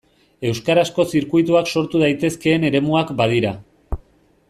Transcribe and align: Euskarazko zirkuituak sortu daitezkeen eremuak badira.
Euskarazko 0.51 1.05
zirkuituak 1.13 1.69
sortu 1.73 2.03
daitezkeen 2.07 2.69
eremuak 2.71 3.13
badira. 3.21 3.53